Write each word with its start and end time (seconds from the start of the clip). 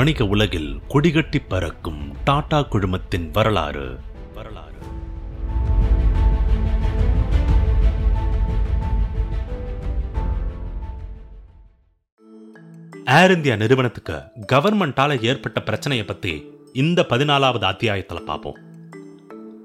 வணிக 0.00 0.26
உலகில் 0.26 0.80
கொடிகட்டி 0.88 1.36
பறக்கும் 1.48 2.14
டாடா 2.24 2.60
குழுமத்தின் 2.60 3.30
வரலாறு. 3.32 3.98
வரலாறு 4.34 4.78
ஏர் 13.04 13.30
இந்தியா 13.30 13.56
நிறுவனத்துக்கு 13.56 14.22
கவர்மெண்டால 14.52 15.22
ஏற்பட்ட 15.22 15.62
பிரச்சனையை 15.62 16.06
பத்தி 16.06 16.44
இந்த 16.72 17.06
பதினாலாவது 17.08 17.64
அத்தியாயத்தில் 17.64 18.24
பார்ப்போம். 18.24 18.58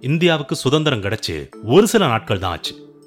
இந்தியாவுக்கு 0.02 0.56
சுதந்திரம் 0.56 1.02
கிடைச்சு 1.02 1.50
ஒரு 1.64 1.88
சில 1.88 2.08
நாட்கள் 2.08 2.40
தான் 2.40 2.52
ஆச்சு. 2.52 2.98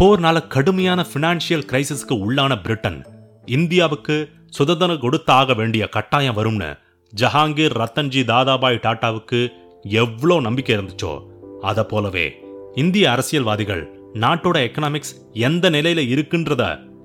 போர்னால 0.00 0.46
கடுமையான 0.46 1.06
பினான்சியல் 1.14 1.66
கிரைசிஸ்க்கு 1.72 2.12
உள்ளான 2.12 2.62
பிரிட்டன் 2.62 3.06
இந்தியாவுக்கு 3.46 4.30
சுதந்திரம் 4.52 5.02
கொடுத்தாக 5.04 5.54
வேண்டிய 5.54 5.88
கட்டாயம் 5.88 6.36
வரும்னு 6.36 6.70
ஜஹாங்கீர் 7.12 7.76
ரத்தன்ஜி 7.80 8.24
தாதாபாய் 8.24 8.82
டாட்டாவுக்கு 8.82 9.40
எவ்வளோ 9.82 10.40
நம்பிக்கை 10.40 10.76
இருந்துச்சோ 10.76 11.12
அதை 11.60 11.84
போலவே 11.84 12.26
இந்திய 12.74 13.04
அரசியல்வாதிகள் 13.10 13.82
நாட்டோட 14.14 14.56
எக்கனாமிக்ஸ் 14.66 15.14
எந்த 15.32 15.70
நிலையில 15.70 16.00
இருக்குன்றத 16.14 16.62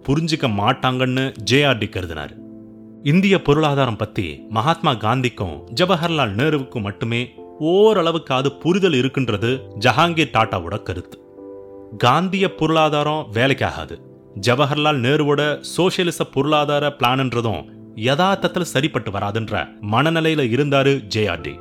புரிஞ்சுக்க 0.07 0.47
மாட்டாங்கன்னு 0.59 1.23
ஜேஆர்டி 1.51 1.87
கருதினார். 1.89 2.33
இந்திய 3.03 3.41
பொருளாதாரம் 3.41 3.97
பத்தி 3.97 4.25
மகாத்மா 4.49 4.91
காந்திக்கும் 4.93 5.55
ஜவஹர்லால் 5.75 6.35
நேருவுக்கும் 6.39 6.85
மட்டுமே 6.87 7.21
ஓரளவுக்காவது 7.59 8.49
புரிதல் 8.59 8.97
இருக்குன்றது 9.01 9.51
ஜஹாங்கீர் 9.79 10.35
டாட்டாவோட 10.37 10.77
கருத்து. 10.83 11.17
காந்திய 11.97 12.55
பொருளாதாரம் 12.55 13.27
வேலைக்காகாது. 13.33 13.95
ஜவஹர்லால் 14.45 14.99
நேருவோட 15.05 15.41
சோசியலிச 15.77 16.23
பொருளாதார 16.33 16.95
பிளான்ன்றதும் 16.99 17.61
யதார்த்தத்தில் 17.95 18.71
சரிப்பட்டு 18.71 19.11
வராதுன்ற 19.11 19.67
மனநிலையில 19.91 20.41
இருந்தாரு 20.55 20.93
ஜேஆர்டி 21.15 21.53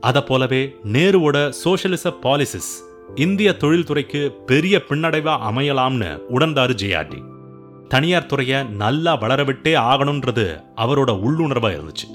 அத 0.00 0.22
போலவே 0.22 0.76
நேருவோட 0.84 1.52
சோசியலிச 1.64 2.12
பாலிசிஸ் 2.22 2.70
இந்திய 3.14 3.56
தொழில்துறைக்கு 3.60 4.28
பெரிய 4.46 4.82
பின்னடைவா 4.88 5.34
அமையலாம்னு 5.50 6.10
உணர்ந்தாரு 6.30 6.74
ஜேஆர்டி 6.82 7.20
தனியார் 7.88 8.26
துறையை 8.26 8.64
நல்லா 8.64 9.20
வளரவிட்டே 9.20 9.74
ஆகணும்ன்றது 9.90 10.46
அவரோட 10.76 11.10
உள்ளுணர்வா 11.26 11.70
இருந்துச்சு. 11.76 12.08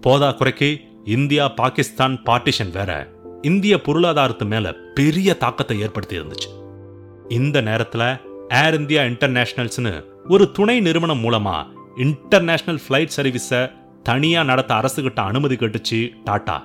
போதா 0.00 0.32
குறைக்கு 0.32 0.80
இந்தியா 1.04 1.48
பாகிஸ்தான் 1.48 2.22
பார்ட்டிஷன் 2.24 2.72
வேற 2.72 3.08
இந்திய 3.42 3.80
பொருளாதாரத்து 3.80 4.44
மேல 4.44 4.72
பெரிய 4.94 5.34
தாக்கத்தை 5.34 5.80
ஏற்படுத்தி 5.80 6.18
இருந்துச்சு. 6.18 6.50
இந்த 7.28 7.62
நேரத்துல 7.62 8.02
ஏர் 8.48 8.78
இந்தியா 8.78 9.02
இன்டர்நேஷனல்ஸ்னு 9.02 10.04
ஒரு 10.28 10.50
துணை 10.50 10.80
நிறுவனம் 10.80 11.22
மூலமா 11.24 11.66
இன்டர்நேஷனல் 11.96 12.80
ஃப்ளைட் 12.88 13.10
சர்வீஸை 13.16 13.72
தனியா 14.02 14.42
நடத்த 14.42 14.74
அரசுகிட்ட 14.74 15.14
அனுமதி 15.14 15.56
கேட்டுச்சு 15.56 16.12
டாட்டா 16.24 16.56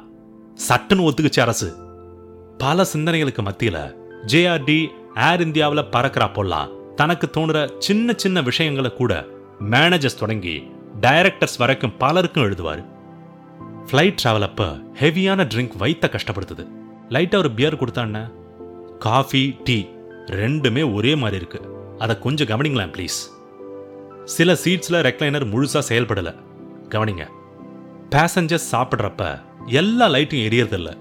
சட்டுன்னு 0.69 1.09
ஒத்துக்குச்சு 1.09 1.39
அரசு. 1.39 1.75
பல 2.57 2.85
சிந்தனைகளுக்கு 2.93 3.41
மத்தியில 3.41 3.95
ஜேஆர்டி 4.27 4.87
ஏர் 5.31 5.41
இந்தியாவில் 5.41 5.83
பறக்கிறப்போல்லாம் 5.83 6.93
தனக்கு 6.95 7.29
தோணுற 7.37 7.71
சின்ன 7.77 8.13
சின்ன 8.15 8.41
விஷயங்களை 8.41 8.93
கூட 8.93 9.25
மேனேஜர்ஸ் 9.69 10.19
தொடங்கி 10.19 10.71
டைரக்டர்ஸ் 11.01 11.57
வரைக்கும் 11.57 11.97
பலருக்கும் 11.97 12.43
எழுதுவார். 12.43 12.85
ஃப்ளைட் 13.91 14.15
ட்ராவல் 14.23 14.41
அப்போ 14.41 14.65
ஹெவியான 14.99 15.47
ட்ரிங்க் 15.55 15.77
வைத்த 15.77 16.09
கஷ்டப்படுத்துது. 16.11 16.67
லைட்டாக 17.09 17.37
ஒரு 17.37 17.51
பியர் 17.51 17.75
கொடுத்தாண்ண 17.75 18.31
காஃபி 18.97 19.55
டீ 19.63 19.89
ரெண்டுமே 20.31 20.93
ஒரே 20.93 21.15
மாதிரி 21.15 21.37
இருக்கு. 21.37 21.61
அதை 21.97 22.19
கொஞ்சம் 22.19 22.47
கவனிங்களேன் 22.47 22.93
ப்ளீஸ் 22.95 23.19
சில 24.23 24.53
சீட்ஸில் 24.53 25.03
ரெக்லைனர் 25.07 25.45
முழுசாக 25.53 25.81
செயல்படலை. 25.89 26.33
கவனிங்க. 26.89 27.25
பேசஞ்சர்ஸ் 28.09 28.69
சாப்பிட்றப்ப 28.71 29.41
எல்லா 29.65 30.07
லைட்டும் 30.07 30.45
எரியறதில்ல. 30.47 30.97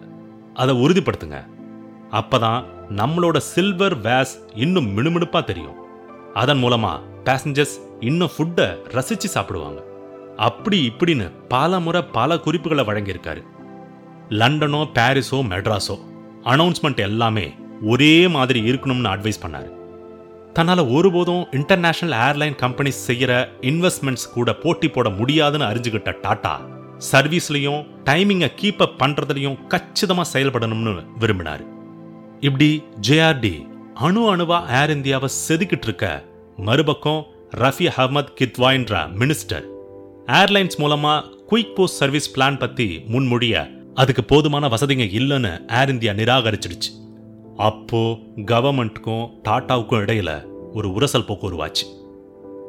அதை 0.55 0.75
உறுதிப்படுத்துங்க. 0.87 1.39
அப்பதான் 2.11 2.65
நம்மளோட 2.97 3.37
சில்வர் 3.37 4.01
வேஸ் 4.01 4.35
இன்னும் 4.55 4.97
மினுமினுப்பாக 4.97 5.45
தெரியும். 5.45 5.77
அதன் 6.35 6.63
மூலமா 6.63 7.01
பேசஞ்சர்ஸ் 7.25 7.77
இன்னும் 8.01 8.35
ஃபுட்டை 8.37 8.67
ரசிச்சு 8.89 9.31
சாப்பிடுவாங்க. 9.35 9.83
அப்படி 10.37 10.79
இப்படின்னு 10.89 11.33
பல 11.49 11.81
முறை 11.81 12.03
பல 12.03 12.39
குறிப்புகளை 12.39 12.85
வழங்கியிருக்காரு. 12.85 13.43
லண்டனோ 14.29 14.81
பாரிஸோ 14.95 15.41
மெட்ராஸோ 15.51 15.97
அனௌன்ஸ்மெண்ட் 16.45 16.97
எல்லாமே 16.97 17.55
ஒரே 17.83 18.29
மாதிரி 18.29 18.61
இருக்கணும்னு 18.71 19.11
அட்வைஸ் 19.15 19.43
பண்ணாரு. 19.47 19.77
தன்னால 20.55 20.93
ஒருபோதும் 20.93 21.47
இன்டர்நேஷனல் 21.51 22.19
ஏர்லைன் 22.19 22.55
கம்பெனிஸ் 22.55 23.03
செய்யற 23.07 23.49
இன்வெஸ்ட்மெண்ட்ஸ் 23.61 24.33
கூட 24.35 24.55
போட்டி 24.55 24.89
போட 24.89 25.09
முடியாதுன்னு 25.09 25.67
அறிஞ்சுக்கிட்ட 25.67 26.15
டாட்டா 26.23 26.55
சர்வீஸ்லயும் 27.13 27.87
டைமிங்கை 28.05 28.49
கீப் 28.61 28.83
அப் 28.83 29.03
பண்றதுலயும் 29.03 29.59
கச்சிதமா 29.69 30.23
செயல்படணும்னு 30.33 31.07
விரும்பினாரு. 31.21 31.67
இப்படி 32.41 32.83
ஜேஆர்டி 33.09 33.67
அணு 33.95 34.37
அணுவா 34.37 34.81
ஏர் 34.81 34.91
இந்தியாவை 34.91 35.29
செதுக்கிட்டு 35.49 35.85
இருக்க 35.85 36.25
மறுபக்கம் 36.57 37.27
ரஃபி 37.57 37.89
அஹமத் 37.97 38.33
கித்வாயின்ற 38.41 39.07
மினிஸ்டர் 39.19 39.65
ஏர்லைன்ஸ் 40.27 40.79
மூலமா 40.79 41.23
குயிக் 41.51 41.75
போஸ்ட் 41.75 41.97
சர்வீஸ் 41.97 42.39
பிளான் 42.39 42.59
பத்தி 42.59 43.03
முன்மொழிய 43.13 43.71
அதுக்கு 43.95 44.25
போதுமான 44.25 44.69
வசதிங்க 44.69 45.07
இல்லைன்னு 45.21 45.81
ஏர் 45.81 45.89
இந்தியா 45.89 46.13
நிராகரிச்சிடுச்சு. 46.13 47.08
அப்போ 47.59 47.99
கவர்மெண்ட்டுக்கும் 48.37 49.31
டாட்டாவுக்கும் 49.49 50.01
இடையில 50.03 50.47
ஒரு 50.73 50.89
உரசல் 50.89 51.27
போக்கு 51.27 51.51
உருவாச்சு. 51.51 51.87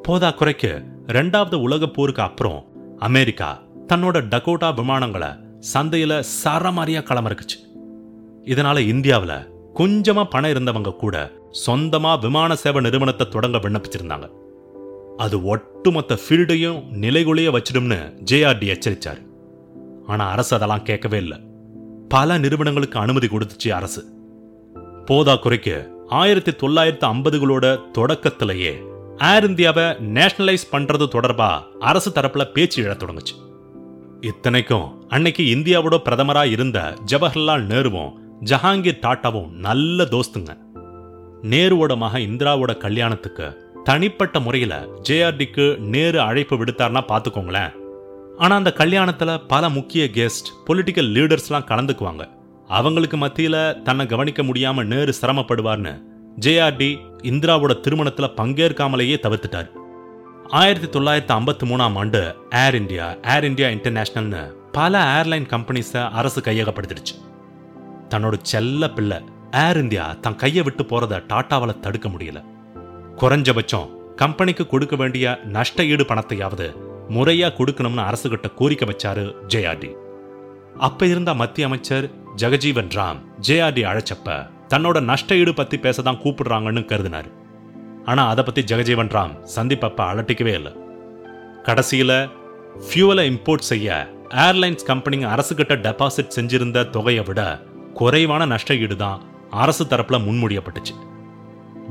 போதா 0.02 0.32
குறைக்க 0.32 0.84
ரெண்டாவது 1.08 1.56
உலகப் 1.56 1.94
போருக்கு 1.94 2.22
அப்புறம் 2.22 2.66
அமெரிக்கா 2.98 3.62
தன்னோட 3.88 4.18
டகோட்டா 4.34 4.74
விமானங்களை 4.74 5.28
சந்தையில 5.74 6.24
சரமாரியா 6.44 7.04
களமிறக்குச்சு. 7.04 7.58
இதனால 8.44 8.78
இந்தியாவுல 8.94 9.50
கொஞ்சமா 9.76 10.24
பணம் 10.24 10.52
இருந்தவங்க 10.52 10.96
கூட 10.96 11.32
சொந்தமா 11.66 12.20
விமான 12.20 12.56
சேவை 12.56 12.82
நிறுவனத்தை 12.82 13.28
தொடங்க 13.28 13.58
விண்ணப்பிச்சிருந்தாங்க. 13.58 14.30
அது 15.18 15.44
ஒட்டுமொத்த 15.44 16.20
ஃபீல்டையும் 16.30 16.84
நிலைகுலைய 17.02 17.58
வச்சிடும்னு 17.58 18.18
ஜேஆர்டி 18.32 18.78
எச்சரிச்சாரு. 18.78 19.26
ஆனா 20.08 20.30
அரசு 20.30 20.56
அதெல்லாம் 20.56 20.84
கேட்கவே 20.84 21.18
இல்லை. 21.18 21.40
பல 22.10 22.38
நிறுவனங்களுக்கு 22.38 23.00
அனுமதி 23.00 23.28
கொடுத்துச்சு 23.28 23.70
அரசு. 23.70 24.19
போதா 25.10 25.36
குறைக்கு 25.36 25.92
ஆயிரத்தி 26.08 26.52
தொள்ளாயிரத்தி 26.52 27.06
ஐம்பதுகளோட 27.12 27.92
தொடக்கத்திலேயே 27.92 28.84
ஏர் 29.18 29.48
இந்தியாவை 29.48 29.84
நேஷனலைஸ் 29.84 30.66
பண்றது 30.72 31.06
தொடர்பா 31.12 31.62
அரசு 31.80 32.12
தரப்புல 32.12 32.44
பேச்சு 32.44 32.84
எழத் 32.84 33.04
தொடங்குச்சு. 33.04 33.36
இத்தனைக்கும் 34.22 35.06
அன்னைக்கு 35.08 35.44
இந்தியாவோட 35.44 35.98
பிரதமரா 36.10 36.52
இருந்த 36.52 36.94
ஜவஹர்லால் 37.12 37.66
நேருவும் 37.66 38.12
ஜஹாங்கீர் 38.44 39.02
டாட்டாவும் 39.02 39.50
நல்ல 39.50 40.04
தோஸ்துங்க. 40.04 40.58
நேருவோட 41.42 41.98
மக 41.98 42.20
இந்திராவோட 42.20 42.78
கல்யாணத்துக்கு 42.78 43.72
தனிப்பட்ட 43.84 44.40
முறையில 44.40 44.88
ஜேஆர்டிக்கு 45.10 45.78
நேரு 45.78 46.22
அழைப்பு 46.22 46.64
விடுத்தார்னா 46.64 47.04
பாத்துக்கோங்களேன். 47.08 47.74
ஆனா 48.38 48.56
அந்த 48.56 48.74
கல்யாணத்துல 48.78 49.42
பல 49.48 49.70
முக்கிய 49.70 50.06
கெஸ்ட் 50.06 50.52
பொலிட்டிக்கல் 50.68 51.14
லீடர்ஸ்லாம் 51.14 51.70
கலந்துக்குவாங்க. 51.72 52.38
அவங்களுக்கு 52.70 53.18
மத்தியில 53.18 53.82
தன்னை 53.82 54.06
கவனிக்க 54.06 54.44
முடியாம 54.44 54.86
நேரு 54.86 55.14
சிரமப்படுவார்னு 55.22 55.94
ஜேஆர்டி 56.40 56.90
இந்திராவோட 57.22 57.80
திருமணத்தில் 57.80 58.36
பங்கேற்காமலேயே 58.38 59.18
தவிர்த்துட்டார். 59.24 59.70
ஆயிரத்தி 60.50 61.00
தொள்ளாயிரத்தி 61.00 61.34
ஐம்பத்தி 61.38 61.66
மூணாம் 61.70 61.98
ஆண்டு 61.98 62.36
ஏர் 62.50 62.76
இந்தியா 62.76 63.16
ஏர் 63.24 63.44
இந்தியா 63.44 63.68
இன்டர்நேஷனல்னு 63.68 64.44
பல 64.72 65.22
ஏர்லைன் 65.22 65.48
கம்பெனிஸை 65.54 66.10
அரசு 66.10 66.42
கையகப்படுத்திடுச்சு. 66.42 67.16
தன்னோட 68.10 68.36
செல்ல 68.42 68.90
பிள்ளை 68.90 69.20
ஏர் 69.52 69.78
இந்தியா 69.78 70.16
தன் 70.22 70.36
கையை 70.36 70.64
விட்டு 70.64 70.84
போறத 70.84 71.22
டாட்டாவால 71.30 71.80
தடுக்க 71.80 72.10
முடியல. 72.10 72.42
குறைஞ்சபட்சம் 73.16 73.90
கம்பெனிக்கு 74.16 74.68
கொடுக்க 74.68 74.96
வேண்டிய 74.96 75.40
நஷ்ட 75.44 75.84
ஈடு 75.84 76.04
பணத்தையாவது 76.04 76.68
முறையா 77.10 77.50
கொடுக்கணும்னு 77.58 78.04
அரசுகிட்ட 78.10 78.48
கோரிக்கை 78.56 78.88
வச்சாரு 78.90 79.36
ஜேஆர்டி 79.48 79.90
அப்போ 80.78 81.06
இருந்த 81.06 81.34
மத்திய 81.34 81.68
அமைச்சர் 81.68 82.06
ஜெகஜீவன் 82.40 82.92
ராம் 82.98 83.20
ஜேஆர்டி 83.48 83.84
அழைச்சப்ப 83.92 84.50
தன்னோட 84.68 85.02
நஷ்ட 85.02 85.36
ஈடு 85.36 85.54
பத்தி 85.54 85.78
பேசதான் 85.78 86.20
கூப்பிடுறாங்கன்னு 86.24 86.82
கருதினார். 86.92 87.32
ஆனா 88.06 88.28
அதை 88.28 88.44
பத்தி 88.44 88.62
ஜெகஜீவன் 88.62 89.12
ராம் 89.16 89.34
சந்திப்பப்ப 89.56 90.00
அலட்டிக்கவே 90.12 90.54
இல்லை. 90.54 90.72
கடைசியில 91.64 92.30
ஃபியூவலை 92.86 93.26
இம்போர்ட் 93.32 93.60
செய்ய 93.60 94.10
ஏர்லைன்ஸ் 94.30 94.86
கம்பெனிங்க 94.88 95.26
அரசுக்கிட்ட 95.36 95.76
டெபாசிட் 95.88 96.36
செஞ்சிருந்த 96.36 96.90
தொகையை 96.90 97.24
விட 97.24 97.62
குறைவான 97.94 98.46
நஷ்ட 98.46 98.76
ஈடு 98.76 98.96
தான் 98.96 99.22
அரசு 99.50 99.86
தரப்புல 99.86 100.20
முன்மொழியப்பட்டுச்சு. 100.28 100.96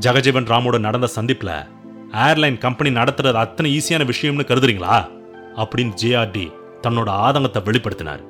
ஜெகஜீவன் 0.01 0.51
ராமோட 0.53 0.79
நடந்த 0.79 1.09
சந்திப்புல 1.17 1.69
ஏர்லைன் 2.13 2.59
கம்பெனி 2.59 2.97
நடத்துறது 2.97 3.33
அத்தனை 3.33 3.79
ஈஸியான 3.79 4.05
விஷயம்னு 4.05 4.51
கருதுறீங்களா? 4.51 5.09
அப்படின்னு 5.57 5.93
ஜேஆர்டி 6.03 6.53
தன்னோட 6.83 7.09
ஆதங்கத்தை 7.09 7.63
வெளிப்படுத்தினார். 7.63 8.23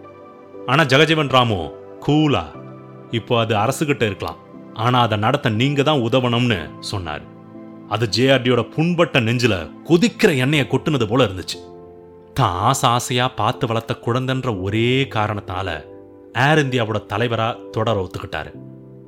ஆனா 0.66 0.84
ஜெகஜீவன் 0.84 1.28
ராமு 1.28 1.77
கூலா. 2.06 2.44
இப்போ 3.10 3.40
அது 3.40 3.56
அரசுகிட்ட 3.56 4.02
இருக்கலாம். 4.02 4.38
ஆனா 4.74 5.00
அதை 5.00 5.18
நடத்த 5.18 5.48
நீங்க 5.48 5.82
தான் 5.82 6.00
உதவணும்னு 6.00 6.70
சொன்னார். 6.80 7.22
அது 7.88 8.08
ஜேஆர்டியோட 8.16 8.70
புண்பட்ட 8.70 9.20
நெஞ்சில 9.20 9.70
கொதிக்கிற 9.84 10.36
எண்ணெயை 10.36 10.66
கொட்டுனது 10.70 11.08
போல 11.08 11.24
இருந்துச்சு. 11.24 11.58
தான் 12.34 12.52
ஆசை 12.52 12.90
ஆசையா 12.90 13.28
பார்த்து 13.28 13.66
வளர்த்த 13.66 13.96
குழந்தைன்ற 14.06 14.62
ஒரே 14.62 15.08
காரணத்தால 15.14 15.84
ஏர் 16.34 16.66
இந்தியாவோட 16.66 16.98
தலைவரா 17.12 17.70
தொடர 17.70 17.96
ஒத்துக்கிட்டாரு. 18.00 18.50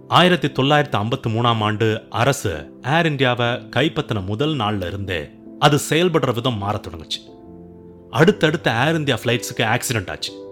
ஆயிரத்தி 0.09 0.49
தொள்ளாயிரத்தி 0.49 0.99
ஐம்பத்தி 1.03 1.29
மூணாம் 1.29 1.61
ஆண்டு 1.61 2.07
அரசு 2.11 2.73
ஏர் 2.83 3.07
இந்தியாவை 3.07 3.47
கைப்பற்றின 3.47 4.25
முதல் 4.25 4.57
நாள்ல 4.57 4.87
இருந்தே 4.87 5.31
அது 5.59 5.79
செயல்படுற 5.89 6.35
விதம் 6.35 6.59
மாறத் 6.59 6.87
தொடங்குச்சு. 6.87 7.21
அடுத்தடுத்த 8.11 8.71
ஏர் 8.87 8.95
இந்தியா 8.95 9.17
ஃப்ளைட்ஸுக்கு 9.23 9.67
ஆக்சிடென்ட் 9.75 10.11
ஆச்சு. 10.11 10.50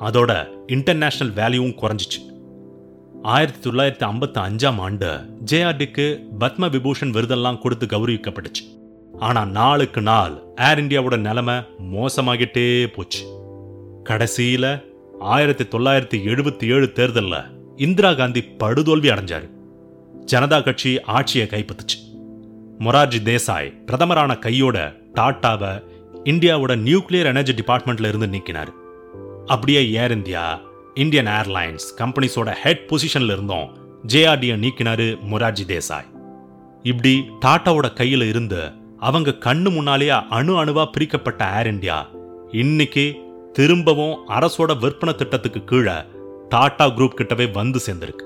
அதோட 0.00 0.48
இன்டர்நேஷனல் 0.66 1.34
வேல்யூவும் 1.34 1.78
குறைஞ்சிச்சு. 1.82 2.20
ஆயிரத்தி 3.22 3.70
தொள்ளாயிரத்தி 3.70 4.04
ஐம்பத்தி 4.08 4.38
அஞ்சாம் 4.46 4.78
ஆண்டு 4.78 5.10
ஜேஆர்டிக்கு 5.50 6.06
பத்ம 6.40 6.68
விபூஷன் 6.74 7.10
விருதெல்லாம் 7.10 7.58
கொடுத்து 7.58 7.86
கௌரவிக்கப்பட்டுச்சு. 7.86 8.64
ஆனா 9.18 9.44
நாளுக்கு 9.44 10.00
நாள் 10.00 10.42
ஏர் 10.56 10.80
இந்தியாவோட 10.84 11.16
நிலைமை 11.18 11.54
மோசமாகிட்டே 11.92 12.86
போச்சு. 12.86 13.22
கடைசியில 14.08 14.82
ஆயிரத்தி 15.20 15.64
தொள்ளாயிரத்தி 15.64 16.18
எழுபத்தி 16.32 16.66
ஏழு 16.74 16.92
தேர்தல்ல 16.94 17.44
இந்திரா 17.76 18.14
காந்தி 18.14 18.40
படுதோல்வி 18.40 19.08
அடைஞ்சாரு. 19.14 19.48
ஜனதா 20.32 20.64
கட்சி 20.64 21.00
ஆட்சியை 21.00 21.48
கைப்பற்றுச்சு 21.50 21.98
மொரார்ஜி 22.78 23.18
தேசாய் 23.24 23.74
பிரதமரான 23.86 24.38
கையோட 24.38 24.92
டாட்டாவை 25.14 25.82
இந்தியாவோட 26.24 26.72
நியூக்ளியர் 26.86 27.24
எனர்ஜி 27.24 27.52
டிபார்ட்மெண்ட்ல 27.52 28.08
இருந்து 28.08 28.26
நீக்கினார். 28.26 28.72
அப்படியே 29.46 29.90
ஏர் 29.90 30.12
இந்தியா 30.12 30.60
இந்தியன் 30.94 31.26
ஏர்லைன்ஸ் 31.26 31.86
கம்பெனிஸோட 31.98 32.50
ஹெட் 32.62 32.84
பொசிஷன்ல 32.90 33.32
இருந்தோம். 33.32 33.68
ஜேஆர்டியை 34.06 34.56
நீக்கினாரு 34.64 35.06
மொரார்ஜி 35.30 35.64
தேசாய் 35.72 36.08
இப்படி 36.82 37.12
டாட்டாவோட 37.44 37.86
கையில 38.00 38.28
இருந்து 38.28 38.60
அவங்க 38.98 39.30
கண்ணு 39.30 39.70
முன்னாலேயே 39.70 40.16
அணு 40.28 40.64
அணுவா 40.64 40.84
பிரிக்கப்பட்ட 40.92 41.44
ஏர் 41.58 41.66
இந்தியா 41.66 41.98
இன்னைக்கு 42.52 43.04
திரும்பவும் 43.52 44.28
அரசோட 44.28 44.78
விற்பனை 44.78 45.14
திட்டத்துக்கு 45.14 45.64
கீழே 45.64 45.96
டாடா 46.48 46.86
குரூப் 46.86 47.18
கிட்டவே 47.18 47.52
வந்து 47.52 47.80
சேர்ந்திருக்கு. 47.86 48.25